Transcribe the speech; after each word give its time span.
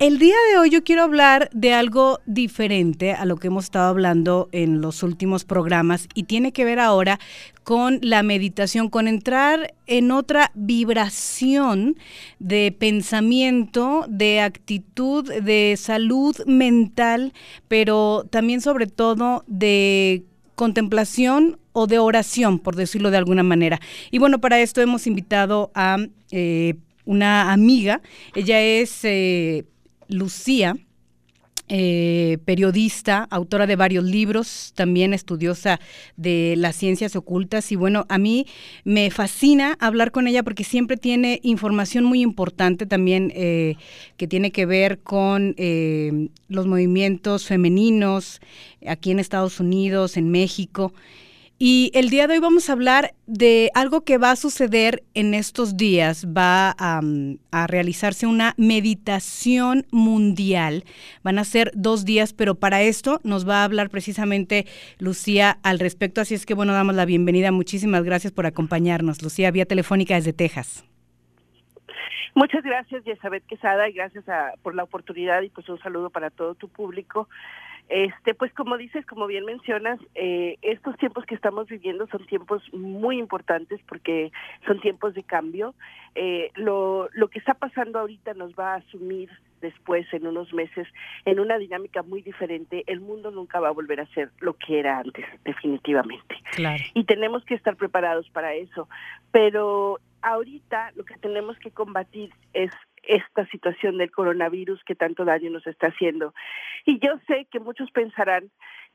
El 0.00 0.18
día 0.18 0.34
de 0.50 0.56
hoy 0.56 0.70
yo 0.70 0.82
quiero 0.82 1.02
hablar 1.02 1.50
de 1.52 1.74
algo 1.74 2.20
diferente 2.24 3.12
a 3.12 3.26
lo 3.26 3.36
que 3.36 3.48
hemos 3.48 3.64
estado 3.64 3.90
hablando 3.90 4.48
en 4.50 4.80
los 4.80 5.02
últimos 5.02 5.44
programas 5.44 6.08
y 6.14 6.22
tiene 6.22 6.52
que 6.52 6.64
ver 6.64 6.78
ahora 6.78 7.20
con 7.64 7.98
la 8.00 8.22
meditación, 8.22 8.88
con 8.88 9.08
entrar 9.08 9.74
en 9.86 10.10
otra 10.10 10.52
vibración 10.54 11.98
de 12.38 12.74
pensamiento, 12.78 14.06
de 14.08 14.40
actitud, 14.40 15.30
de 15.30 15.74
salud 15.76 16.34
mental, 16.46 17.34
pero 17.68 18.24
también 18.30 18.62
sobre 18.62 18.86
todo 18.86 19.44
de 19.48 20.24
contemplación 20.54 21.58
o 21.72 21.86
de 21.86 21.98
oración, 21.98 22.58
por 22.58 22.74
decirlo 22.74 23.10
de 23.10 23.18
alguna 23.18 23.42
manera. 23.42 23.80
Y 24.10 24.16
bueno, 24.16 24.40
para 24.40 24.60
esto 24.60 24.80
hemos 24.80 25.06
invitado 25.06 25.70
a 25.74 25.98
eh, 26.30 26.76
una 27.04 27.52
amiga, 27.52 28.00
ella 28.34 28.62
es... 28.62 29.04
Eh, 29.04 29.66
Lucía, 30.10 30.74
eh, 31.72 32.38
periodista, 32.44 33.28
autora 33.30 33.64
de 33.64 33.76
varios 33.76 34.02
libros, 34.02 34.72
también 34.74 35.14
estudiosa 35.14 35.78
de 36.16 36.54
las 36.56 36.74
ciencias 36.74 37.14
ocultas. 37.14 37.70
Y 37.70 37.76
bueno, 37.76 38.06
a 38.08 38.18
mí 38.18 38.46
me 38.82 39.08
fascina 39.12 39.76
hablar 39.78 40.10
con 40.10 40.26
ella 40.26 40.42
porque 40.42 40.64
siempre 40.64 40.96
tiene 40.96 41.38
información 41.44 42.02
muy 42.02 42.22
importante 42.22 42.86
también 42.86 43.32
eh, 43.36 43.76
que 44.16 44.26
tiene 44.26 44.50
que 44.50 44.66
ver 44.66 44.98
con 44.98 45.54
eh, 45.58 46.30
los 46.48 46.66
movimientos 46.66 47.46
femeninos 47.46 48.40
aquí 48.84 49.12
en 49.12 49.20
Estados 49.20 49.60
Unidos, 49.60 50.16
en 50.16 50.28
México. 50.28 50.92
Y 51.62 51.90
el 51.92 52.08
día 52.08 52.26
de 52.26 52.32
hoy 52.32 52.40
vamos 52.40 52.70
a 52.70 52.72
hablar 52.72 53.14
de 53.26 53.70
algo 53.74 54.00
que 54.00 54.16
va 54.16 54.30
a 54.30 54.36
suceder 54.36 55.04
en 55.12 55.34
estos 55.34 55.76
días. 55.76 56.26
Va 56.26 56.74
a, 56.78 57.02
realizarse 57.66 58.26
una 58.26 58.54
meditación 58.56 59.86
mundial. 59.90 60.84
Van 61.22 61.38
a 61.38 61.44
ser 61.44 61.70
dos 61.74 62.06
días, 62.06 62.32
pero 62.32 62.54
para 62.54 62.80
esto 62.80 63.20
nos 63.24 63.46
va 63.46 63.60
a 63.60 63.64
hablar 63.64 63.90
precisamente 63.90 64.64
Lucía 64.98 65.58
al 65.62 65.80
respecto. 65.80 66.22
Así 66.22 66.34
es 66.34 66.46
que 66.46 66.54
bueno, 66.54 66.72
damos 66.72 66.94
la 66.94 67.04
bienvenida. 67.04 67.52
Muchísimas 67.52 68.04
gracias 68.04 68.32
por 68.32 68.46
acompañarnos. 68.46 69.20
Lucía, 69.20 69.50
vía 69.50 69.66
telefónica 69.66 70.14
desde 70.14 70.32
Texas. 70.32 70.84
Muchas 72.34 72.62
gracias, 72.62 73.04
Yesabet 73.04 73.44
Quesada, 73.46 73.88
y 73.88 73.92
gracias 73.92 74.24
por 74.62 74.74
la 74.74 74.84
oportunidad 74.84 75.42
y 75.42 75.50
pues 75.50 75.68
un 75.68 75.78
saludo 75.80 76.10
para 76.10 76.30
todo 76.30 76.54
tu 76.54 76.68
público. 76.68 77.28
Este, 77.90 78.34
pues 78.34 78.52
como 78.54 78.76
dices, 78.76 79.04
como 79.04 79.26
bien 79.26 79.44
mencionas, 79.44 79.98
eh, 80.14 80.58
estos 80.62 80.96
tiempos 80.96 81.26
que 81.26 81.34
estamos 81.34 81.66
viviendo 81.66 82.06
son 82.06 82.24
tiempos 82.26 82.62
muy 82.72 83.18
importantes 83.18 83.80
porque 83.88 84.30
son 84.64 84.80
tiempos 84.80 85.12
de 85.14 85.24
cambio. 85.24 85.74
Eh, 86.14 86.52
lo, 86.54 87.08
lo 87.12 87.26
que 87.28 87.40
está 87.40 87.54
pasando 87.54 87.98
ahorita 87.98 88.34
nos 88.34 88.52
va 88.54 88.74
a 88.74 88.76
asumir 88.76 89.28
después, 89.60 90.06
en 90.12 90.28
unos 90.28 90.52
meses, 90.52 90.86
en 91.24 91.40
una 91.40 91.58
dinámica 91.58 92.02
muy 92.04 92.22
diferente. 92.22 92.84
El 92.86 93.00
mundo 93.00 93.32
nunca 93.32 93.58
va 93.58 93.68
a 93.68 93.72
volver 93.72 94.00
a 94.00 94.06
ser 94.06 94.30
lo 94.38 94.54
que 94.54 94.78
era 94.78 94.98
antes, 94.98 95.26
definitivamente. 95.44 96.36
Claro. 96.52 96.82
Y 96.94 97.04
tenemos 97.04 97.44
que 97.44 97.54
estar 97.54 97.74
preparados 97.74 98.30
para 98.30 98.54
eso. 98.54 98.88
Pero 99.32 99.98
ahorita 100.22 100.92
lo 100.94 101.04
que 101.04 101.16
tenemos 101.18 101.58
que 101.58 101.70
combatir 101.70 102.32
es 102.52 102.70
esta 103.02 103.46
situación 103.46 103.98
del 103.98 104.10
coronavirus 104.10 104.82
que 104.84 104.94
tanto 104.94 105.24
daño 105.24 105.50
nos 105.50 105.66
está 105.66 105.88
haciendo. 105.88 106.34
Y 106.84 106.98
yo 106.98 107.18
sé 107.26 107.46
que 107.50 107.60
muchos 107.60 107.90
pensarán 107.90 108.50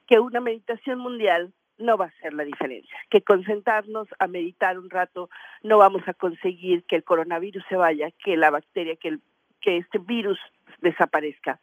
que 0.07 0.19
una 0.19 0.39
meditación 0.39 0.99
mundial 0.99 1.53
no 1.77 1.97
va 1.97 2.05
a 2.05 2.21
ser 2.21 2.33
la 2.33 2.43
diferencia, 2.43 2.97
que 3.09 3.21
concentrarnos 3.21 4.07
a 4.19 4.27
meditar 4.27 4.79
un 4.79 4.89
rato 4.89 5.29
no 5.61 5.77
vamos 5.77 6.07
a 6.07 6.13
conseguir 6.13 6.85
que 6.85 6.95
el 6.95 7.03
coronavirus 7.03 7.63
se 7.67 7.75
vaya, 7.75 8.11
que 8.23 8.37
la 8.37 8.49
bacteria, 8.49 8.95
que, 8.95 9.09
el, 9.09 9.21
que 9.59 9.77
este 9.77 9.97
virus 9.97 10.39
desaparezca. 10.81 11.59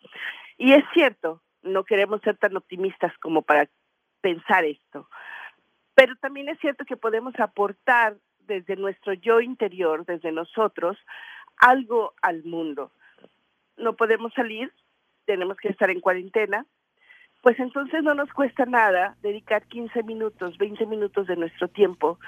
Y 0.58 0.72
es 0.72 0.84
cierto, 0.92 1.40
no 1.62 1.84
queremos 1.84 2.20
ser 2.22 2.36
tan 2.36 2.56
optimistas 2.56 3.16
como 3.18 3.42
para 3.42 3.68
pensar 4.20 4.64
esto, 4.64 5.08
pero 5.94 6.14
también 6.16 6.48
es 6.48 6.58
cierto 6.58 6.84
que 6.84 6.96
podemos 6.96 7.38
aportar 7.38 8.16
desde 8.52 8.76
nuestro 8.76 9.14
yo 9.14 9.40
interior, 9.40 10.04
desde 10.04 10.30
nosotros, 10.30 10.98
algo 11.56 12.12
al 12.20 12.44
mundo. 12.44 12.92
No 13.76 13.94
podemos 13.94 14.32
salir, 14.34 14.70
tenemos 15.24 15.56
que 15.56 15.68
estar 15.68 15.88
en 15.90 16.00
cuarentena, 16.00 16.66
pues 17.40 17.58
entonces 17.58 18.02
no 18.02 18.14
nos 18.14 18.30
cuesta 18.32 18.66
nada 18.66 19.16
dedicar 19.22 19.66
15 19.66 20.02
minutos, 20.02 20.58
20 20.58 20.86
minutos 20.86 21.26
de 21.26 21.36
nuestro 21.36 21.68
tiempo 21.68 22.18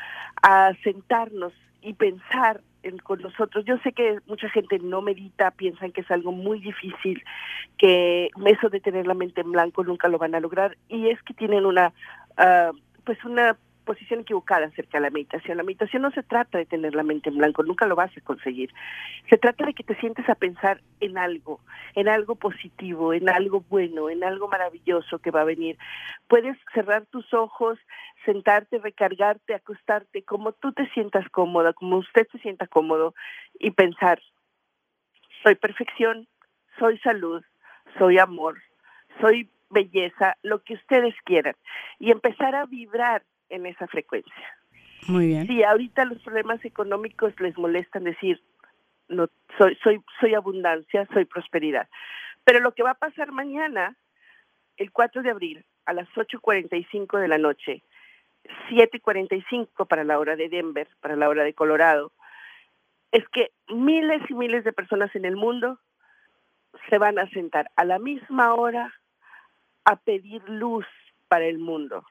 a 0.42 0.72
sentarnos 0.82 1.52
y 1.82 1.92
pensar 1.92 2.62
en, 2.82 2.98
con 2.98 3.20
nosotros. 3.20 3.64
Yo 3.66 3.76
sé 3.78 3.92
que 3.92 4.18
mucha 4.26 4.48
gente 4.48 4.78
no 4.78 5.02
medita, 5.02 5.50
piensan 5.50 5.92
que 5.92 6.00
es 6.00 6.10
algo 6.10 6.32
muy 6.32 6.58
difícil, 6.60 7.22
que 7.76 8.30
eso 8.46 8.70
de 8.70 8.80
tener 8.80 9.06
la 9.06 9.14
mente 9.14 9.42
en 9.42 9.52
blanco 9.52 9.84
nunca 9.84 10.08
lo 10.08 10.18
van 10.18 10.34
a 10.34 10.40
lograr 10.40 10.76
y 10.88 11.08
es 11.10 11.22
que 11.22 11.34
tienen 11.34 11.66
una, 11.66 11.92
uh, 12.38 12.76
pues 13.04 13.22
una 13.24 13.56
posición 13.84 14.20
equivocada 14.20 14.66
acerca 14.66 14.98
de 14.98 15.02
la 15.02 15.10
meditación. 15.10 15.56
La 15.56 15.62
meditación 15.62 16.02
no 16.02 16.10
se 16.10 16.22
trata 16.22 16.58
de 16.58 16.66
tener 16.66 16.94
la 16.94 17.02
mente 17.02 17.28
en 17.28 17.36
blanco, 17.36 17.62
nunca 17.62 17.86
lo 17.86 17.94
vas 17.94 18.10
a 18.16 18.20
conseguir. 18.20 18.72
Se 19.30 19.38
trata 19.38 19.66
de 19.66 19.74
que 19.74 19.84
te 19.84 19.94
sientes 19.96 20.28
a 20.28 20.34
pensar 20.34 20.80
en 21.00 21.18
algo, 21.18 21.60
en 21.94 22.08
algo 22.08 22.34
positivo, 22.34 23.12
en 23.12 23.28
algo 23.28 23.60
bueno, 23.68 24.10
en 24.10 24.24
algo 24.24 24.48
maravilloso 24.48 25.18
que 25.18 25.30
va 25.30 25.42
a 25.42 25.44
venir. 25.44 25.78
Puedes 26.28 26.56
cerrar 26.72 27.06
tus 27.06 27.32
ojos, 27.32 27.78
sentarte, 28.24 28.78
recargarte, 28.78 29.54
acostarte, 29.54 30.22
como 30.22 30.52
tú 30.52 30.72
te 30.72 30.88
sientas 30.90 31.28
cómoda, 31.30 31.72
como 31.72 31.98
usted 31.98 32.26
se 32.32 32.38
sienta 32.38 32.66
cómodo 32.66 33.14
y 33.58 33.70
pensar, 33.70 34.20
soy 35.42 35.54
perfección, 35.54 36.26
soy 36.78 36.98
salud, 36.98 37.44
soy 37.98 38.18
amor, 38.18 38.60
soy 39.20 39.50
belleza, 39.70 40.36
lo 40.42 40.62
que 40.62 40.74
ustedes 40.74 41.14
quieran, 41.24 41.54
y 41.98 42.10
empezar 42.10 42.54
a 42.54 42.64
vibrar 42.64 43.22
en 43.48 43.66
esa 43.66 43.86
frecuencia. 43.86 44.58
Muy 45.06 45.28
bien. 45.28 45.46
Si 45.46 45.62
ahorita 45.62 46.04
los 46.04 46.22
problemas 46.22 46.64
económicos 46.64 47.38
les 47.40 47.56
molestan 47.58 48.04
decir, 48.04 48.42
no 49.08 49.28
soy 49.58 49.76
soy 49.82 50.00
soy 50.20 50.34
abundancia, 50.34 51.06
soy 51.12 51.24
prosperidad. 51.24 51.88
Pero 52.44 52.60
lo 52.60 52.72
que 52.72 52.82
va 52.82 52.90
a 52.90 52.98
pasar 52.98 53.32
mañana, 53.32 53.96
el 54.76 54.92
4 54.92 55.22
de 55.22 55.30
abril, 55.30 55.64
a 55.86 55.92
las 55.92 56.08
8.45 56.10 57.18
de 57.18 57.28
la 57.28 57.38
noche, 57.38 57.82
7.45 58.70 59.86
para 59.86 60.04
la 60.04 60.18
hora 60.18 60.36
de 60.36 60.48
Denver, 60.48 60.88
para 61.00 61.16
la 61.16 61.28
hora 61.28 61.44
de 61.44 61.54
Colorado, 61.54 62.12
es 63.12 63.26
que 63.28 63.52
miles 63.68 64.22
y 64.28 64.34
miles 64.34 64.64
de 64.64 64.72
personas 64.72 65.14
en 65.14 65.24
el 65.24 65.36
mundo 65.36 65.78
se 66.90 66.98
van 66.98 67.18
a 67.18 67.28
sentar 67.30 67.70
a 67.76 67.84
la 67.84 67.98
misma 67.98 68.54
hora 68.54 68.92
a 69.84 69.96
pedir 69.96 70.42
luz 70.48 70.86
para 71.28 71.46
el 71.46 71.58
mundo 71.58 72.04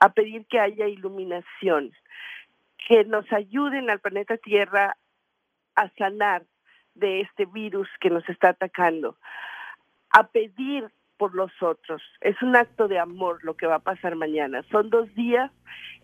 a 0.00 0.10
pedir 0.10 0.46
que 0.46 0.60
haya 0.60 0.86
iluminación, 0.86 1.92
que 2.86 3.04
nos 3.04 3.30
ayuden 3.32 3.90
al 3.90 4.00
planeta 4.00 4.36
Tierra 4.36 4.96
a 5.74 5.88
sanar 5.90 6.44
de 6.94 7.20
este 7.20 7.46
virus 7.46 7.88
que 8.00 8.10
nos 8.10 8.28
está 8.28 8.50
atacando, 8.50 9.16
a 10.10 10.26
pedir 10.28 10.90
por 11.16 11.34
los 11.34 11.50
otros. 11.60 12.02
Es 12.20 12.40
un 12.42 12.56
acto 12.56 12.88
de 12.88 12.98
amor 12.98 13.40
lo 13.42 13.56
que 13.56 13.66
va 13.66 13.76
a 13.76 13.80
pasar 13.80 14.14
mañana. 14.14 14.64
Son 14.70 14.88
dos 14.88 15.12
días, 15.14 15.50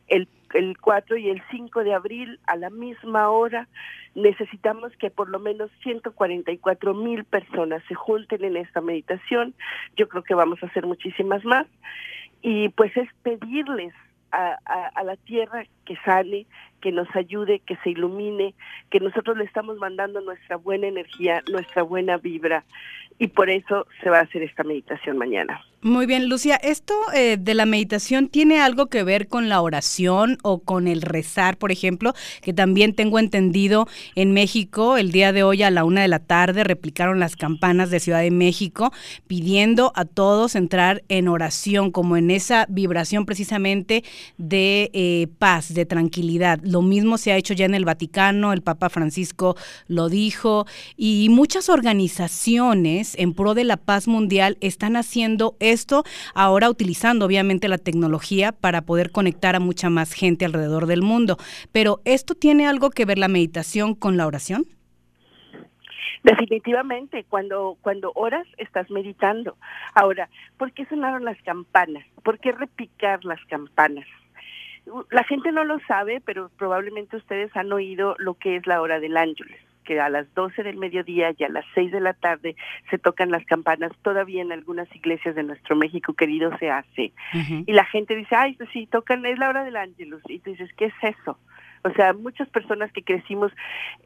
el, 0.09 0.28
el 0.53 0.76
4 0.78 1.16
y 1.16 1.31
el 1.31 1.43
5 1.50 1.84
de 1.84 1.94
abril, 1.94 2.41
a 2.47 2.56
la 2.56 2.71
misma 2.71 3.31
hora. 3.31 3.69
Necesitamos 4.15 4.93
que 4.99 5.11
por 5.11 5.28
lo 5.28 5.38
menos 5.38 5.71
144 5.82 6.94
mil 6.94 7.25
personas 7.25 7.82
se 7.88 7.94
junten 7.94 8.44
en 8.44 8.56
esta 8.56 8.81
meditación. 8.81 9.55
Yo 9.97 10.09
creo 10.09 10.25
que 10.25 10.34
vamos 10.34 10.62
a 10.62 10.66
hacer 10.66 10.84
muchísimas 10.84 11.44
más 11.44 11.66
y 12.44 12.69
pues 12.69 12.94
es 12.94 13.09
pedirles 13.22 13.94
a, 14.31 14.59
a, 14.94 15.03
la 15.03 15.16
tierra 15.16 15.65
que 15.87 15.97
sale, 16.05 16.47
que 16.82 16.93
nos 16.93 17.09
ayude, 17.16 17.60
que 17.60 17.77
se 17.77 17.91
ilumine, 17.91 18.55
que 18.91 19.00
nosotros 19.00 19.38
le 19.38 19.44
estamos 19.44 19.78
mandando 19.78 20.21
nuestra 20.21 20.56
buena 20.56 20.88
energía, 20.88 21.43
nuestra 21.50 21.82
buena 21.82 22.19
vibra 22.19 22.62
y 23.19 23.28
por 23.28 23.49
eso 23.49 23.87
se 24.03 24.10
va 24.10 24.19
a 24.19 24.22
hacer 24.25 24.43
esta 24.43 24.62
meditación 24.62 25.17
mañana. 25.17 25.64
Muy 25.86 26.06
bien, 26.06 26.31
Lucia, 26.31 26.56
¿esto 26.56 26.94
eh, 27.12 27.36
de 27.38 27.52
la 27.52 27.66
meditación 27.66 28.28
tiene 28.28 28.58
algo 28.58 28.86
que 28.86 29.02
ver 29.02 29.28
con 29.28 29.50
la 29.50 29.60
oración 29.60 30.38
o 30.42 30.60
con 30.60 30.88
el 30.88 31.02
rezar, 31.02 31.58
por 31.58 31.72
ejemplo? 31.72 32.14
Que 32.40 32.54
también 32.54 32.94
tengo 32.94 33.19
entendido 33.19 33.86
en 34.14 34.32
México, 34.32 34.96
el 34.96 35.12
día 35.12 35.34
de 35.34 35.42
hoy 35.42 35.62
a 35.62 35.70
la 35.70 35.84
una 35.84 36.00
de 36.00 36.08
la 36.08 36.20
tarde 36.20 36.64
replicaron 36.64 37.20
las 37.20 37.36
campanas 37.36 37.90
de 37.90 38.00
Ciudad 38.00 38.22
de 38.22 38.31
México 38.31 38.94
pidiendo 39.26 39.92
a 39.94 40.06
todos 40.06 40.54
entrar 40.54 41.04
en 41.10 41.28
oración, 41.28 41.90
como 41.90 42.16
en 42.16 42.31
esa 42.31 42.64
vibración 42.70 43.26
precisamente 43.26 44.04
de 44.38 44.90
eh, 44.94 45.26
paz, 45.38 45.75
de 45.75 45.84
tranquilidad. 45.84 46.60
Lo 46.62 46.81
mismo 46.81 47.19
se 47.19 47.32
ha 47.32 47.36
hecho 47.36 47.52
ya 47.52 47.66
en 47.66 47.75
el 47.75 47.84
Vaticano, 47.84 48.54
el 48.54 48.62
Papa 48.62 48.88
Francisco 48.88 49.54
lo 49.86 50.08
dijo, 50.08 50.64
y 50.96 51.28
muchas 51.28 51.69
organizaciones 51.69 53.14
en 53.19 53.34
pro 53.34 53.52
de 53.52 53.64
la 53.64 53.76
paz 53.76 54.08
mundial 54.08 54.56
están 54.62 54.96
haciendo 54.96 55.58
esto 55.75 56.05
ahora 56.35 56.71
utilizando 56.71 57.26
obviamente 57.26 57.69
la 57.69 57.76
tecnología 57.76 58.53
para 58.53 58.82
poder 58.82 59.11
conectar 59.11 59.55
a 59.55 59.61
mucha 59.61 59.91
más 59.91 60.15
gente 60.15 60.47
alrededor 60.47 60.87
del 60.87 61.03
mundo. 61.03 61.37
Pero 61.73 62.00
¿esto 62.06 62.35
tiene 62.35 62.67
algo 62.67 62.88
que 62.91 63.05
ver 63.05 63.19
la 63.19 63.29
meditación 63.29 63.94
con 63.94 64.17
la 64.17 64.26
oración? 64.26 64.65
Definitivamente, 66.23 67.25
cuando, 67.29 67.76
cuando 67.82 68.11
oras 68.15 68.47
estás 68.56 68.91
meditando. 68.91 69.59
Ahora, 69.94 70.31
¿por 70.56 70.73
qué 70.73 70.87
sonaron 70.87 71.26
las 71.26 71.41
campanas? 71.43 72.06
¿Por 72.23 72.38
qué 72.38 72.53
repicar 72.53 73.23
las 73.27 73.44
campanas? 73.44 74.06
La 75.11 75.25
gente 75.25 75.53
no 75.53 75.65
lo 75.65 75.79
sabe, 75.81 76.23
pero 76.25 76.50
probablemente 76.56 77.19
ustedes 77.19 77.55
han 77.55 77.70
oído 77.73 78.17
lo 78.19 78.35
que 78.35 78.56
es 78.56 78.67
la 78.67 78.81
hora 78.81 79.00
del 79.00 79.19
ángeles 79.19 79.61
que 79.84 80.00
a 80.00 80.08
las 80.08 80.32
12 80.34 80.62
del 80.62 80.76
mediodía 80.76 81.32
y 81.36 81.44
a 81.44 81.48
las 81.48 81.64
6 81.75 81.92
de 81.92 82.00
la 82.00 82.14
tarde 82.14 82.56
se 82.90 82.98
tocan 82.98 83.31
las 83.31 83.44
campanas. 83.44 83.92
Todavía 84.02 84.42
en 84.42 84.52
algunas 84.52 84.92
iglesias 84.94 85.34
de 85.34 85.42
nuestro 85.42 85.76
México 85.76 86.14
querido 86.14 86.56
se 86.58 86.70
hace. 86.70 87.12
Y 87.66 87.72
la 87.72 87.84
gente 87.84 88.16
dice, 88.16 88.34
ay, 88.34 88.54
pues 88.54 88.69
sí, 88.72 88.86
tocan, 88.86 89.25
es 89.26 89.38
la 89.38 89.48
hora 89.48 89.64
del 89.64 89.76
ángelus. 89.76 90.22
Y 90.28 90.40
tú 90.40 90.50
dices, 90.50 90.70
¿qué 90.76 90.86
es 90.86 90.94
eso? 91.02 91.38
O 91.84 91.90
sea, 91.92 92.14
muchas 92.14 92.48
personas 92.48 92.90
que 92.92 93.02
crecimos 93.02 93.52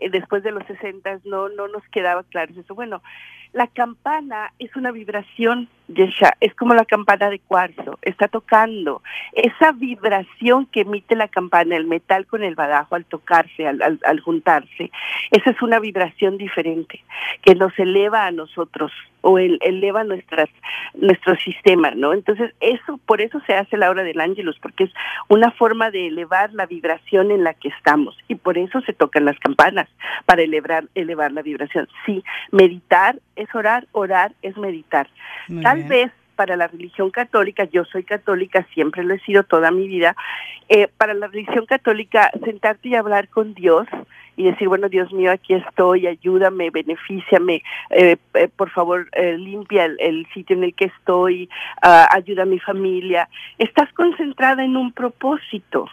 eh, 0.00 0.10
después 0.10 0.42
de 0.42 0.50
los 0.50 0.66
60 0.66 1.20
no, 1.24 1.48
no 1.48 1.68
nos 1.68 1.82
quedaba 1.88 2.24
claro 2.24 2.52
eso. 2.58 2.74
Bueno, 2.74 3.02
la 3.52 3.68
campana 3.68 4.52
es 4.58 4.74
una 4.74 4.90
vibración, 4.90 5.68
Yesha, 5.88 6.34
es 6.40 6.54
como 6.54 6.74
la 6.74 6.84
campana 6.84 7.30
de 7.30 7.38
cuarzo, 7.38 7.98
está 8.02 8.28
tocando. 8.28 9.02
Esa 9.32 9.72
vibración 9.72 10.66
que 10.66 10.80
emite 10.82 11.16
la 11.16 11.28
campana, 11.28 11.76
el 11.76 11.86
metal 11.86 12.26
con 12.26 12.42
el 12.42 12.54
badajo 12.54 12.94
al 12.94 13.06
tocarse, 13.06 13.66
al, 13.66 13.98
al, 14.04 14.20
juntarse, 14.20 14.90
esa 15.30 15.50
es 15.50 15.62
una 15.62 15.78
vibración 15.80 16.36
diferente 16.36 17.02
que 17.42 17.54
nos 17.54 17.76
eleva 17.78 18.26
a 18.26 18.30
nosotros 18.30 18.92
o 19.22 19.38
el, 19.38 19.58
eleva 19.62 20.04
nuestras 20.04 20.48
nuestro 20.94 21.36
sistema, 21.36 21.90
¿no? 21.92 22.12
Entonces, 22.12 22.54
eso 22.60 22.98
por 23.06 23.20
eso 23.20 23.40
se 23.46 23.54
hace 23.54 23.76
la 23.76 23.90
hora 23.90 24.02
del 24.02 24.20
ángelus, 24.20 24.58
porque 24.60 24.84
es 24.84 24.90
una 25.28 25.50
forma 25.52 25.90
de 25.90 26.08
elevar 26.08 26.52
la 26.52 26.66
vibración 26.66 27.30
en 27.30 27.44
la 27.44 27.54
que 27.54 27.68
estamos 27.68 28.16
y 28.28 28.36
por 28.36 28.58
eso 28.58 28.80
se 28.82 28.92
tocan 28.92 29.24
las 29.24 29.38
campanas 29.38 29.88
para 30.26 30.42
elevar 30.42 30.84
elevar 30.94 31.32
la 31.32 31.42
vibración. 31.42 31.88
Sí, 32.04 32.22
meditar 32.52 33.18
es 33.38 33.54
orar, 33.54 33.86
orar 33.92 34.32
es 34.42 34.56
meditar. 34.56 35.08
Tal 35.62 35.84
vez 35.84 36.12
para 36.38 36.56
la 36.56 36.68
religión 36.68 37.10
católica, 37.10 37.64
yo 37.64 37.84
soy 37.84 38.04
católica, 38.04 38.64
siempre 38.72 39.02
lo 39.02 39.12
he 39.12 39.18
sido 39.20 39.42
toda 39.42 39.72
mi 39.72 39.88
vida, 39.88 40.14
eh, 40.68 40.86
para 40.96 41.12
la 41.12 41.26
religión 41.26 41.66
católica, 41.66 42.30
sentarte 42.44 42.90
y 42.90 42.94
hablar 42.94 43.26
con 43.28 43.54
Dios 43.54 43.88
y 44.36 44.44
decir, 44.44 44.68
bueno, 44.68 44.88
Dios 44.88 45.12
mío, 45.12 45.32
aquí 45.32 45.54
estoy, 45.54 46.06
ayúdame, 46.06 46.70
benefíciame, 46.70 47.64
eh, 47.90 48.16
eh, 48.34 48.48
por 48.54 48.70
favor, 48.70 49.08
limpia 49.36 49.86
el, 49.86 49.96
el, 49.98 50.28
sitio 50.32 50.54
en 50.54 50.62
el 50.62 50.74
que 50.74 50.84
estoy, 50.84 51.48
uh, 51.84 52.06
ayuda 52.10 52.44
a 52.44 52.46
mi 52.46 52.60
familia. 52.60 53.28
Estás 53.58 53.92
concentrada 53.94 54.62
en 54.62 54.76
un 54.76 54.92
propósito. 54.92 55.88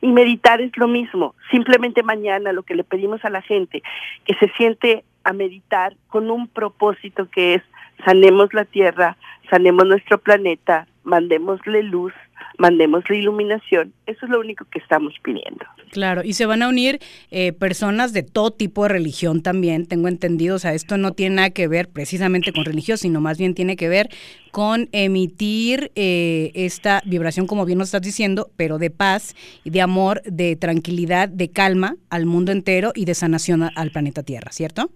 Y 0.00 0.08
meditar 0.08 0.60
es 0.60 0.76
lo 0.76 0.88
mismo. 0.88 1.34
Simplemente 1.52 2.02
mañana 2.02 2.52
lo 2.52 2.64
que 2.64 2.74
le 2.74 2.82
pedimos 2.82 3.24
a 3.24 3.30
la 3.30 3.42
gente, 3.42 3.82
que 4.26 4.34
se 4.34 4.48
siente 4.56 5.04
a 5.24 5.32
meditar 5.32 5.96
con 6.08 6.30
un 6.30 6.48
propósito 6.48 7.28
que 7.30 7.54
es 7.54 7.62
sanemos 8.04 8.52
la 8.52 8.64
tierra, 8.64 9.16
sanemos 9.50 9.86
nuestro 9.86 10.18
planeta, 10.18 10.86
mandémosle 11.04 11.82
luz, 11.82 12.12
mandemos 12.58 13.04
la 13.08 13.16
iluminación. 13.16 13.92
Eso 14.06 14.26
es 14.26 14.30
lo 14.30 14.40
único 14.40 14.64
que 14.66 14.78
estamos 14.78 15.14
pidiendo. 15.22 15.64
Claro, 15.90 16.22
y 16.24 16.32
se 16.32 16.46
van 16.46 16.62
a 16.62 16.68
unir 16.68 17.00
eh, 17.30 17.52
personas 17.52 18.12
de 18.12 18.22
todo 18.22 18.50
tipo 18.50 18.84
de 18.84 18.88
religión 18.90 19.42
también, 19.42 19.86
tengo 19.86 20.08
entendido. 20.08 20.56
O 20.56 20.58
sea, 20.58 20.74
esto 20.74 20.96
no 20.96 21.12
tiene 21.12 21.36
nada 21.36 21.50
que 21.50 21.68
ver 21.68 21.88
precisamente 21.88 22.52
con 22.52 22.64
religión, 22.64 22.98
sino 22.98 23.20
más 23.20 23.38
bien 23.38 23.54
tiene 23.54 23.76
que 23.76 23.88
ver 23.88 24.08
con 24.50 24.88
emitir 24.92 25.90
eh, 25.94 26.52
esta 26.54 27.02
vibración, 27.04 27.46
como 27.46 27.64
bien 27.64 27.78
nos 27.78 27.88
estás 27.88 28.02
diciendo, 28.02 28.50
pero 28.56 28.78
de 28.78 28.90
paz 28.90 29.34
y 29.64 29.70
de 29.70 29.80
amor, 29.80 30.22
de 30.22 30.56
tranquilidad, 30.56 31.28
de 31.28 31.50
calma 31.50 31.96
al 32.08 32.26
mundo 32.26 32.52
entero 32.52 32.92
y 32.94 33.04
de 33.04 33.14
sanación 33.14 33.62
al 33.74 33.90
planeta 33.90 34.22
Tierra, 34.22 34.52
¿cierto? 34.52 34.90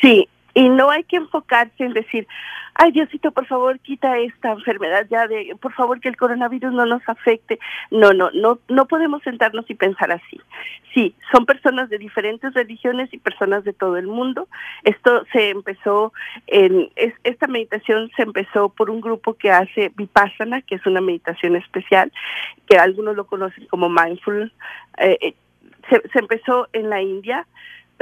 Sí, 0.00 0.28
y 0.54 0.68
no 0.68 0.90
hay 0.90 1.04
que 1.04 1.16
enfocarse 1.16 1.84
en 1.84 1.94
decir, 1.94 2.26
ay 2.74 2.92
Diosito, 2.92 3.32
por 3.32 3.46
favor, 3.46 3.78
quita 3.80 4.18
esta 4.18 4.52
enfermedad 4.52 5.06
ya 5.10 5.26
de, 5.26 5.56
por 5.60 5.72
favor, 5.72 6.00
que 6.00 6.08
el 6.08 6.16
coronavirus 6.16 6.72
no 6.72 6.84
nos 6.84 7.06
afecte. 7.08 7.58
No, 7.90 8.12
no, 8.12 8.30
no, 8.32 8.58
no 8.68 8.86
podemos 8.86 9.22
sentarnos 9.22 9.68
y 9.70 9.74
pensar 9.74 10.12
así. 10.12 10.40
Sí, 10.92 11.14
son 11.32 11.46
personas 11.46 11.88
de 11.88 11.96
diferentes 11.96 12.52
religiones 12.52 13.08
y 13.12 13.18
personas 13.18 13.64
de 13.64 13.72
todo 13.72 13.96
el 13.96 14.06
mundo. 14.06 14.46
Esto 14.84 15.24
se 15.32 15.50
empezó 15.50 16.12
en, 16.46 16.90
es, 16.96 17.14
esta 17.24 17.46
meditación 17.46 18.10
se 18.14 18.22
empezó 18.22 18.68
por 18.68 18.90
un 18.90 19.00
grupo 19.00 19.34
que 19.34 19.50
hace 19.50 19.90
Vipassana, 19.96 20.60
que 20.60 20.74
es 20.74 20.84
una 20.84 21.00
meditación 21.00 21.56
especial, 21.56 22.12
que 22.68 22.76
algunos 22.76 23.16
lo 23.16 23.26
conocen 23.26 23.66
como 23.68 23.88
mindful. 23.88 24.52
Eh, 24.98 25.34
se, 25.88 26.02
se 26.12 26.18
empezó 26.18 26.68
en 26.74 26.90
la 26.90 27.00
India 27.00 27.46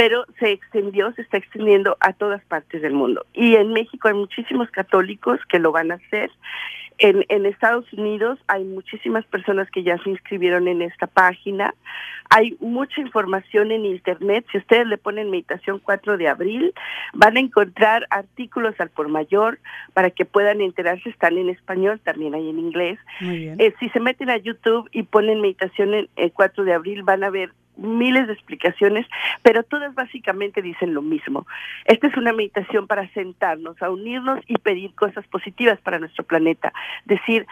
pero 0.01 0.25
se 0.39 0.53
extendió, 0.53 1.13
se 1.13 1.21
está 1.21 1.37
extendiendo 1.37 1.99
a 2.01 2.15
todas 2.15 2.43
partes 2.47 2.81
del 2.81 2.95
mundo. 2.95 3.27
Y 3.35 3.57
en 3.57 3.75
México 3.75 4.09
hay 4.09 4.15
muchísimos 4.15 4.71
católicos 4.71 5.39
que 5.51 5.59
lo 5.59 5.73
van 5.73 5.93
a 5.93 5.97
hacer. 5.97 6.31
En, 6.97 7.27
en, 7.29 7.45
Estados 7.45 7.85
Unidos 7.93 8.39
hay 8.47 8.65
muchísimas 8.65 9.27
personas 9.27 9.71
que 9.71 9.83
ya 9.83 9.99
se 9.99 10.09
inscribieron 10.09 10.69
en 10.69 10.81
esta 10.81 11.07
página. 11.07 11.75
Hay 12.31 12.57
mucha 12.61 12.99
información 13.03 13.73
en 13.73 13.85
Internet. 13.85 14.47
Si 14.51 14.57
ustedes 14.57 14.87
le 14.87 14.97
ponen 14.97 15.31
Meditación 15.31 15.81
4 15.81 16.17
de 16.17 16.29
abril, 16.29 16.73
van 17.13 17.37
a 17.37 17.41
encontrar 17.41 18.07
artículos 18.09 18.75
al 18.81 18.89
por 18.89 19.09
mayor 19.09 19.59
para 19.93 20.09
que 20.09 20.25
puedan 20.25 20.63
enterarse. 20.63 21.11
Están 21.11 21.37
en 21.37 21.51
español, 21.51 22.01
también 22.03 22.35
hay 22.35 22.49
en 22.49 22.59
inglés. 22.59 22.99
Eh, 23.21 23.75
si 23.79 23.91
se 23.91 24.01
meten 24.01 24.31
a 24.31 24.39
YouTube 24.39 24.89
y 24.93 25.03
ponen 25.03 25.43
Meditación 25.43 25.93
en, 25.93 26.09
el 26.17 26.33
4 26.33 26.65
de 26.65 26.73
abril, 26.73 27.03
van 27.03 27.23
a 27.23 27.29
ver 27.29 27.53
miles 27.81 28.27
de 28.27 28.35
explicaciones, 28.35 29.07
pero 29.43 29.63
todas 29.63 29.95
básicamente 29.95 30.63
dicen 30.63 30.95
lo 30.95 31.03
mismo. 31.03 31.47
Esta 31.85 32.07
es 32.07 32.17
una 32.17 32.33
meditación 32.33 32.87
para 32.87 33.09
sentarnos, 33.09 33.81
a 33.83 33.91
unirnos 33.91 34.41
y 34.47 34.57
pedir 34.59 34.95
cosas 34.95 35.27
positivas 35.29 35.81
para 35.81 35.99
nuestro 35.99 36.25
planeta. 36.25 36.73
Decir, 37.05 37.47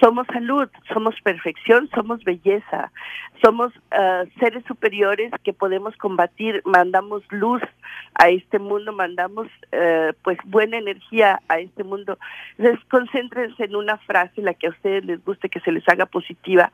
somos 0.00 0.26
salud, 0.28 0.68
somos 0.92 1.20
perfección, 1.20 1.88
somos 1.94 2.24
belleza, 2.24 2.90
somos 3.42 3.74
uh, 3.76 4.28
seres 4.38 4.64
superiores 4.66 5.30
que 5.42 5.52
podemos 5.52 5.96
combatir, 5.96 6.62
mandamos 6.64 7.22
luz 7.30 7.62
a 8.14 8.28
este 8.28 8.58
mundo, 8.58 8.92
mandamos 8.92 9.46
uh, 9.46 10.12
pues 10.22 10.38
buena 10.44 10.78
energía 10.78 11.40
a 11.48 11.58
este 11.58 11.84
mundo. 11.84 12.18
Entonces, 12.58 12.84
concéntrense 12.88 13.64
en 13.64 13.76
una 13.76 13.98
frase, 13.98 14.40
la 14.40 14.54
que 14.54 14.68
a 14.68 14.70
ustedes 14.70 15.04
les 15.04 15.24
guste, 15.24 15.48
que 15.48 15.60
se 15.60 15.72
les 15.72 15.86
haga 15.88 16.06
positiva 16.06 16.72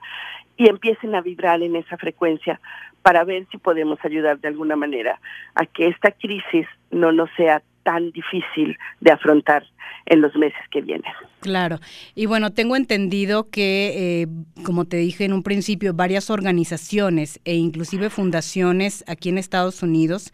y 0.56 0.68
empiecen 0.68 1.14
a 1.14 1.22
vibrar 1.22 1.62
en 1.62 1.74
esa 1.76 1.96
frecuencia 1.96 2.60
para 3.02 3.24
ver 3.24 3.46
si 3.50 3.58
podemos 3.58 3.98
ayudar 4.04 4.38
de 4.38 4.48
alguna 4.48 4.76
manera 4.76 5.20
a 5.54 5.66
que 5.66 5.88
esta 5.88 6.10
crisis 6.10 6.66
no 6.90 7.12
nos 7.12 7.30
sea 7.36 7.62
tan 7.90 8.12
difícil 8.12 8.78
de 9.00 9.10
afrontar 9.10 9.64
en 10.06 10.20
los 10.20 10.34
meses 10.36 10.60
que 10.70 10.80
vienen. 10.80 11.12
Claro, 11.40 11.80
y 12.14 12.26
bueno, 12.26 12.50
tengo 12.50 12.76
entendido 12.76 13.50
que, 13.50 14.22
eh, 14.22 14.26
como 14.64 14.84
te 14.84 14.98
dije 14.98 15.24
en 15.24 15.32
un 15.32 15.42
principio, 15.42 15.92
varias 15.92 16.30
organizaciones 16.30 17.40
e 17.44 17.54
inclusive 17.56 18.10
fundaciones 18.10 19.04
aquí 19.08 19.30
en 19.30 19.38
Estados 19.38 19.82
Unidos 19.82 20.32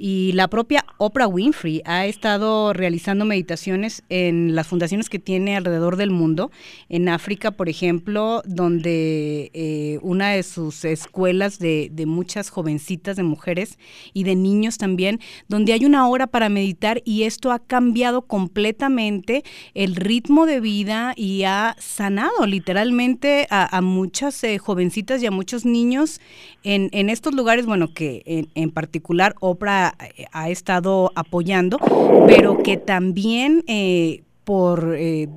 y 0.00 0.30
la 0.34 0.46
propia 0.46 0.84
Oprah 0.98 1.26
Winfrey 1.26 1.82
ha 1.84 2.06
estado 2.06 2.72
realizando 2.72 3.24
meditaciones 3.24 4.04
en 4.08 4.54
las 4.54 4.68
fundaciones 4.68 5.10
que 5.10 5.18
tiene 5.18 5.56
alrededor 5.56 5.96
del 5.96 6.10
mundo. 6.10 6.52
En 6.88 7.08
África, 7.08 7.50
por 7.50 7.68
ejemplo, 7.68 8.42
donde 8.46 9.50
eh, 9.54 9.98
una 10.02 10.30
de 10.30 10.44
sus 10.44 10.84
escuelas 10.84 11.58
de, 11.58 11.90
de 11.90 12.06
muchas 12.06 12.48
jovencitas, 12.48 13.16
de 13.16 13.24
mujeres 13.24 13.76
y 14.12 14.22
de 14.22 14.36
niños 14.36 14.78
también, 14.78 15.18
donde 15.48 15.72
hay 15.72 15.84
una 15.84 16.06
hora 16.08 16.28
para 16.28 16.48
meditar 16.48 16.87
y 17.04 17.24
esto 17.24 17.52
ha 17.52 17.58
cambiado 17.58 18.22
completamente 18.22 19.44
el 19.74 19.96
ritmo 19.96 20.46
de 20.46 20.60
vida 20.60 21.12
y 21.16 21.44
ha 21.44 21.76
sanado 21.78 22.46
literalmente 22.46 23.46
a, 23.50 23.80
muchas 23.80 24.42
eh, 24.44 24.58
jovencitas 24.58 25.22
y 25.22 25.26
a 25.26 25.30
muchos 25.30 25.64
niños 25.64 26.20
en, 26.62 26.88
en 26.92 27.10
estos 27.10 27.34
lugares, 27.34 27.66
bueno, 27.66 27.92
que 27.92 28.22
en, 28.26 28.48
en 28.54 28.70
particular 28.70 29.34
Oprah 29.40 29.96
ha, 30.32 30.50
estado 30.50 31.12
apoyando, 31.14 31.78
pero 32.26 32.62
que 32.62 32.76
también 32.76 33.64
eh, 33.66 34.22
por... 34.44 34.94
Eh, 34.96 35.28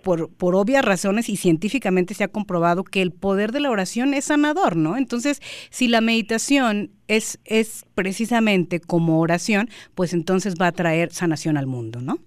por, 0.00 0.34
por, 0.34 0.54
obvias 0.54 0.84
razones 0.84 1.28
y 1.28 1.36
científicamente 1.36 2.14
se 2.14 2.24
ha 2.24 2.28
comprobado 2.28 2.84
que 2.84 3.02
el 3.02 3.12
poder 3.12 3.52
de 3.52 3.60
la 3.60 3.70
oración 3.70 4.14
es 4.14 4.26
sanador, 4.26 4.76
¿no? 4.76 4.96
Entonces, 4.96 5.40
si 5.70 5.88
la 5.88 6.00
meditación 6.00 6.90
es, 7.08 7.40
es 7.44 7.86
precisamente 7.94 8.80
como 8.80 9.20
oración, 9.20 9.68
pues 9.94 10.12
entonces 10.12 10.54
va 10.60 10.68
a 10.68 10.72
traer 10.72 11.12
sanación 11.12 11.56
al 11.56 11.66
mundo, 11.66 12.00
¿no? 12.00 12.18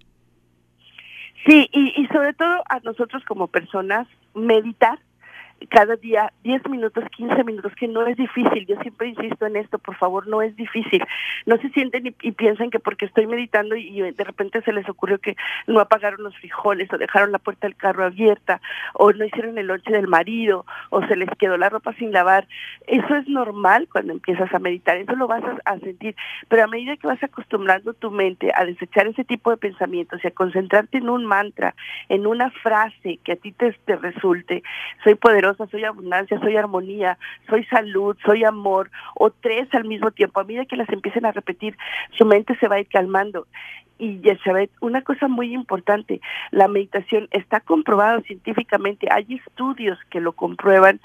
Sí, 1.46 1.68
y, 1.72 1.92
y 2.00 2.06
sobre 2.06 2.32
todo 2.34 2.62
a 2.68 2.80
nosotros 2.80 3.22
como 3.26 3.48
personas, 3.48 4.08
meditar 4.34 4.98
cada 5.68 5.96
día 5.96 6.32
10 6.42 6.68
minutos, 6.68 7.04
15 7.16 7.44
minutos, 7.44 7.72
que 7.74 7.88
no 7.88 8.06
es 8.06 8.16
difícil. 8.16 8.66
Yo 8.66 8.76
siempre 8.80 9.08
insisto 9.08 9.46
en 9.46 9.56
esto, 9.56 9.78
por 9.78 9.96
favor, 9.96 10.26
no 10.26 10.42
es 10.42 10.54
difícil. 10.56 11.02
No 11.46 11.56
se 11.58 11.68
sienten 11.70 12.06
y, 12.06 12.32
piensan 12.32 12.70
que 12.70 12.78
porque 12.78 13.06
estoy 13.06 13.26
meditando 13.26 13.76
y, 13.76 14.00
de 14.00 14.24
repente 14.24 14.62
se 14.62 14.72
les 14.72 14.88
ocurrió 14.88 15.18
que 15.18 15.36
no 15.66 15.80
apagaron 15.80 16.22
los 16.22 16.36
frijoles 16.36 16.92
o 16.92 16.98
dejaron 16.98 17.32
la 17.32 17.38
puerta 17.38 17.66
del 17.66 17.76
carro 17.76 18.04
abierta 18.04 18.60
o 18.94 19.12
no 19.12 19.24
hicieron 19.24 19.58
el 19.58 19.66
lonche 19.66 19.92
del 19.92 20.08
marido 20.08 20.66
o 20.90 21.06
se 21.06 21.16
les 21.16 21.30
quedó 21.38 21.56
la 21.56 21.68
ropa 21.68 21.92
sin 21.94 22.12
lavar. 22.12 22.46
Eso 22.86 23.14
es 23.14 23.28
normal 23.28 23.88
cuando 23.90 24.12
empiezas 24.12 24.52
a 24.52 24.58
meditar, 24.58 24.96
eso 24.96 25.14
lo 25.16 25.26
vas 25.26 25.42
a, 25.64 25.78
sentir. 25.78 26.14
Pero 26.48 26.64
a 26.64 26.66
medida 26.66 26.96
que 26.96 27.06
vas 27.06 27.22
acostumbrando 27.22 27.94
tu 27.94 28.10
mente 28.10 28.50
a 28.54 28.64
desechar 28.64 29.06
ese 29.06 29.24
tipo 29.24 29.50
de 29.50 29.56
pensamientos 29.56 30.20
y 30.22 30.28
a 30.28 30.30
concentrarte 30.30 30.98
en 30.98 31.08
un 31.08 31.24
mantra, 31.24 31.74
en 32.08 32.26
una 32.26 32.50
frase 32.50 33.18
que 33.24 33.32
a 33.32 33.36
ti 33.36 33.52
te, 33.52 33.72
te 33.84 33.96
resulte, 33.96 34.62
soy 35.02 35.14
poderoso 35.14 35.43
soy 35.70 35.84
abundancia, 35.84 36.40
soy 36.40 36.56
armonía, 36.56 37.18
soy 37.48 37.64
salud, 37.66 38.16
soy 38.24 38.44
amor, 38.44 38.90
o 39.14 39.30
tres 39.30 39.68
al 39.74 39.84
mismo 39.84 40.10
tiempo. 40.10 40.40
A 40.40 40.44
medida 40.44 40.64
que 40.64 40.76
las 40.76 40.88
empiecen 40.88 41.26
a 41.26 41.32
repetir, 41.32 41.76
su 42.16 42.24
mente 42.24 42.56
se 42.58 42.68
va 42.68 42.76
a 42.76 42.80
ir 42.80 42.88
calmando 42.88 43.46
y 43.98 44.20
Yeshabet, 44.20 44.70
una 44.80 45.02
cosa 45.02 45.28
muy 45.28 45.54
importante, 45.54 46.20
la 46.50 46.68
meditación 46.68 47.28
está 47.30 47.60
comprobado 47.60 48.20
científicamente, 48.22 49.08
hay 49.10 49.40
estudios 49.46 49.98
que 50.10 50.20
lo 50.20 50.32
comprueban, 50.32 51.00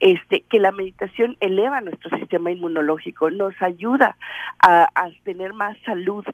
este, 0.00 0.42
que 0.42 0.58
la 0.58 0.72
meditación 0.72 1.36
eleva 1.40 1.80
nuestro 1.80 2.16
sistema 2.18 2.50
inmunológico, 2.50 3.30
nos 3.30 3.54
ayuda 3.62 4.16
a, 4.60 4.88
tener 5.24 5.54
más 5.54 5.76
salud, 5.84 6.24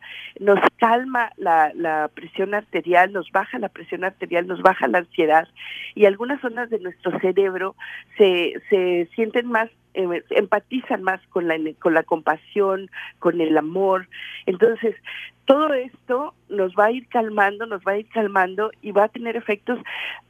nos 0.41 0.59
calma 0.79 1.31
la, 1.37 1.73
la, 1.75 2.09
presión 2.13 2.55
arterial, 2.55 3.13
nos 3.13 3.31
baja 3.31 3.59
la 3.59 3.69
presión 3.69 4.05
arterial, 4.05 4.47
nos 4.47 4.63
baja 4.63 4.89
la 4.89 4.99
ansiedad 4.99 5.49
y 5.95 6.07
algunas 6.07 6.41
zonas 6.41 6.71
de 6.71 6.81
nuestro 6.81 7.19
cerebro 7.21 7.77
se, 8.17 8.55
se 8.69 9.09
sienten 9.15 9.47
más 9.49 9.71
eh, 9.95 10.23
empatizan 10.31 11.03
más 11.03 11.21
con 11.29 11.49
la, 11.49 11.57
con 11.79 11.95
la 11.95 12.03
compasión, 12.03 12.91
con 13.19 13.41
el 13.41 13.57
amor. 13.57 14.09
Entonces, 14.47 14.95
todo 15.51 15.75
esto 15.75 16.35
nos 16.49 16.75
va 16.75 16.87
a 16.87 16.91
ir 16.93 17.09
calmando, 17.09 17.67
nos 17.67 17.83
va 17.83 17.93
a 17.93 17.99
ir 17.99 18.07
calmando 18.09 18.71
y 18.83 18.93
va 18.93 19.05
a 19.05 19.09
tener 19.09 19.37
efectos 19.37 19.81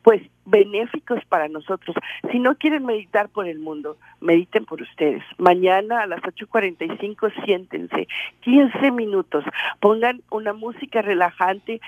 pues 0.02 0.23
benéficos 0.47 1.23
para 1.26 1.47
nosotros. 1.49 1.95
Si 2.33 2.38
no 2.38 2.55
quieren 2.57 2.87
meditar 2.87 3.29
por 3.29 3.47
el 3.47 3.59
mundo, 3.59 3.99
mediten 4.21 4.64
por 4.64 4.81
ustedes. 4.81 5.23
Mañana 5.37 6.00
a 6.00 6.07
las 6.07 6.21
8.45 6.21 7.45
siéntense 7.45 8.09
15 8.40 8.90
minutos, 8.93 9.45
pongan 9.79 10.23
una 10.31 10.55
música 10.55 11.02
relajante, 11.02 11.83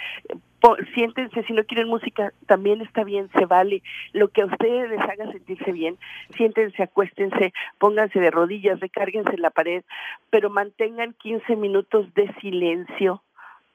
siéntense, 0.94 1.42
si 1.44 1.52
no 1.52 1.64
quieren 1.64 1.88
música, 1.88 2.32
también 2.46 2.80
está 2.80 3.04
bien, 3.04 3.28
se 3.36 3.46
vale. 3.46 3.82
Lo 4.12 4.28
que 4.28 4.42
a 4.42 4.46
ustedes 4.46 4.90
les 4.90 5.00
haga 5.00 5.30
sentirse 5.30 5.72
bien, 5.72 5.98
siéntense, 6.36 6.82
acuéstense, 6.82 7.52
pónganse 7.78 8.20
de 8.20 8.30
rodillas, 8.30 8.80
recárguense 8.80 9.34
en 9.34 9.42
la 9.42 9.50
pared, 9.50 9.84
pero 10.30 10.50
mantengan 10.50 11.14
15 11.14 11.56
minutos 11.56 12.12
de 12.14 12.32
silencio, 12.40 13.22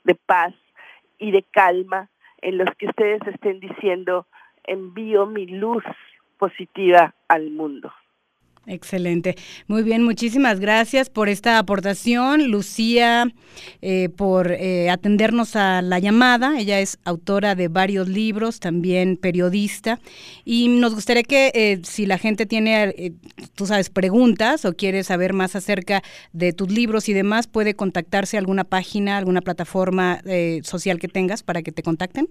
de 0.03 0.15
paz 0.15 0.53
y 1.20 1.32
de 1.32 1.44
calma 1.44 2.10
en 2.41 2.58
los 2.58 2.70
que 2.77 2.88
ustedes 2.88 3.22
estén 3.27 3.60
diciendo, 3.60 4.25
envío 4.63 5.25
mi 5.25 5.48
luz 5.48 5.84
positiva 6.38 7.15
al 7.27 7.50
mundo. 7.50 7.91
Excelente. 8.69 9.38
Muy 9.67 9.81
bien, 9.83 10.03
muchísimas 10.03 10.59
gracias 10.59 11.09
por 11.09 11.29
esta 11.29 11.57
aportación, 11.57 12.51
Lucía, 12.51 13.33
eh, 13.81 14.09
por 14.09 14.51
eh, 14.51 14.89
atendernos 14.89 15.55
a 15.55 15.81
la 15.81 16.00
llamada. 16.00 16.59
Ella 16.59 16.81
es 16.81 17.00
autora 17.05 17.55
de 17.55 17.69
varios 17.69 18.09
libros, 18.09 18.59
también 18.59 19.15
periodista. 19.15 20.01
Y 20.43 20.67
nos 20.67 20.93
gustaría 20.95 21.24
que 21.24 21.51
eh, 21.55 21.79
si 21.83 22.05
la 22.05 22.17
gente 22.17 22.45
tiene, 22.45 23.13
tú 23.55 23.65
sabes, 23.65 23.89
preguntas 23.89 24.65
o 24.65 24.74
quiere 24.74 25.05
saber 25.05 25.31
más 25.31 25.55
acerca 25.55 26.03
de 26.33 26.51
tus 26.51 26.69
libros 26.69 27.07
y 27.07 27.13
demás, 27.13 27.47
puede 27.47 27.74
contactarse 27.74 28.36
a 28.36 28.41
alguna 28.41 28.65
página, 28.65 29.17
alguna 29.17 29.39
plataforma 29.39 30.21
social 30.63 31.00
que 31.00 31.07
tengas 31.07 31.41
para 31.41 31.62
que 31.62 31.71
te 31.71 31.83
contacten. 31.83 32.27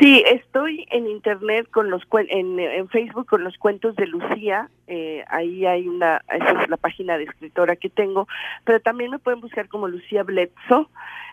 Sí, 0.00 0.24
estoy 0.26 0.86
en 0.90 1.06
internet 1.06 1.68
con 1.70 1.88
los 1.88 2.02
en, 2.28 2.58
en 2.58 2.88
Facebook 2.88 3.26
con 3.26 3.44
los 3.44 3.56
cuentos 3.58 3.94
de 3.94 4.06
Lucía. 4.06 4.68
Eh, 4.86 5.24
ahí 5.28 5.64
hay 5.66 5.86
una, 5.86 6.20
esa 6.28 6.62
es 6.62 6.68
la 6.68 6.76
página 6.76 7.16
de 7.16 7.24
escritora 7.24 7.76
que 7.76 7.90
tengo, 7.90 8.26
pero 8.64 8.80
también 8.80 9.10
me 9.10 9.18
pueden 9.18 9.40
buscar 9.40 9.68
como 9.68 9.88
Lucía 9.88 10.24
Bledso 10.24 10.90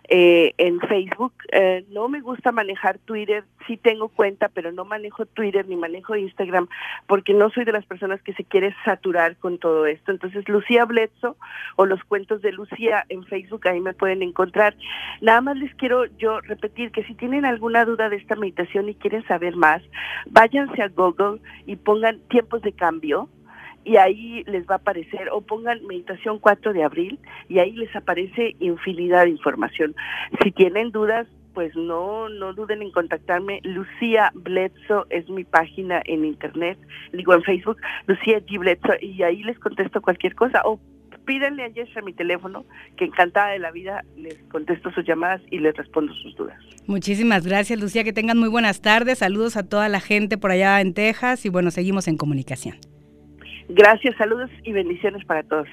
eh, 0.08 0.54
en 0.58 0.80
Facebook. 0.82 1.34
Eh, 1.52 1.86
no 1.90 2.08
me 2.08 2.22
gusta 2.22 2.52
manejar 2.52 2.98
Twitter, 3.00 3.44
sí 3.68 3.78
tengo 3.78 4.10
cuenta, 4.10 4.50
pero 4.50 4.72
no 4.72 4.84
manejo 4.84 5.26
Twitter 5.26 5.68
ni 5.68 5.76
manejo 5.76 6.16
Instagram 6.16 6.68
porque 7.08 7.34
no 7.34 7.50
soy 7.50 7.66
de 7.66 7.72
las 7.72 7.86
personas 7.86 8.22
que 8.22 8.34
se 8.34 8.44
quiere 8.44 8.76
saturar 8.84 9.38
con 9.38 9.58
todo 9.58 9.86
esto. 9.86 10.12
Entonces, 10.12 10.48
Lucía 10.50 10.86
Bledso 10.86 11.38
o 11.76 11.86
los 11.86 12.04
cuentos 12.04 12.42
de 12.42 12.52
Lucía 12.52 13.06
en 13.10 13.24
Facebook, 13.26 13.68
ahí 13.68 13.80
me 13.80 13.94
pueden 13.94 14.22
encontrar. 14.22 14.76
Nada 15.22 15.42
más 15.42 15.58
les 15.58 15.74
quiero 15.76 16.06
yo 16.18 16.42
repetir 16.42 16.92
que 16.92 17.04
si 17.04 17.14
tienen 17.14 17.46
alguna 17.46 17.86
duda 17.86 18.10
de 18.10 18.18
esta 18.18 18.36
meditación 18.52 18.90
y 18.90 18.96
quieren 18.96 19.26
saber 19.28 19.56
más, 19.56 19.82
váyanse 20.30 20.82
a 20.82 20.90
Google 20.90 21.40
y 21.66 21.76
pongan 21.78 22.20
tiempos 22.30 22.62
de 22.62 22.74
cambio 22.74 23.30
y 23.84 23.98
ahí 23.98 24.44
les 24.46 24.68
va 24.68 24.76
a 24.76 24.78
aparecer, 24.78 25.30
o 25.32 25.42
pongan 25.42 25.86
meditación 25.88 26.38
4 26.38 26.74
de 26.74 26.84
abril 26.84 27.20
y 27.50 27.60
ahí 27.60 27.72
les 27.72 27.96
aparece 27.96 28.56
infinidad 28.60 29.24
de 29.24 29.32
información. 29.32 29.96
Si 30.44 30.52
tienen 30.52 30.92
dudas, 30.92 31.28
pues 31.54 31.76
no, 31.76 32.30
no 32.30 32.54
duden 32.54 32.82
en 32.82 32.92
contactarme. 32.92 33.60
Lucía 33.64 34.32
Bledso 34.36 35.08
es 35.10 35.28
mi 35.30 35.44
página 35.44 36.02
en 36.06 36.26
internet, 36.26 36.78
digo 37.12 37.34
en 37.34 37.44
Facebook, 37.44 37.78
Lucía 38.06 38.40
G. 38.40 38.60
Bledso, 38.60 38.94
y 39.02 39.24
ahí 39.24 39.44
les 39.44 39.58
contesto 39.60 40.02
cualquier 40.02 40.36
cosa. 40.36 40.62
O 40.64 40.80
pídanle 41.32 41.64
a 41.64 41.70
Yesha 41.70 42.02
mi 42.02 42.12
teléfono, 42.12 42.66
que 42.98 43.06
encantada 43.06 43.52
de 43.52 43.60
la 43.60 43.72
vida 43.72 44.04
les 44.18 44.38
contesto 44.52 44.92
sus 44.92 45.06
llamadas 45.06 45.42
y 45.50 45.60
les 45.60 45.74
respondo 45.78 46.14
sus 46.16 46.36
dudas. 46.36 46.58
Muchísimas 46.88 47.48
gracias, 47.48 47.80
Lucía. 47.80 48.04
Que 48.04 48.12
tengan 48.12 48.38
muy 48.38 48.50
buenas 48.50 48.82
tardes. 48.82 49.20
Saludos 49.20 49.56
a 49.56 49.64
toda 49.64 49.88
la 49.88 50.02
gente 50.02 50.38
por 50.38 50.52
allá 50.52 50.82
en 50.82 50.94
Texas 50.94 51.46
y 51.46 51.50
bueno, 51.50 51.72
seguimos 51.72 52.10
en 52.10 52.18
comunicación. 52.18 52.76
Gracias, 53.70 54.14
saludos 54.18 54.50
y 54.66 54.74
bendiciones 54.74 55.24
para 55.24 55.44
todos. 55.44 55.70